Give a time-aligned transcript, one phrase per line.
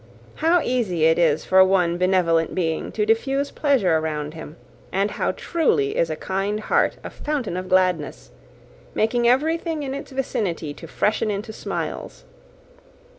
[0.37, 4.55] How easy it is for one benevolent being to diffuse pleasure around him;
[4.91, 8.31] and how truly is a kind heart a fountain of gladness,
[8.95, 12.23] making everything in its vicinity to freshen into smiles!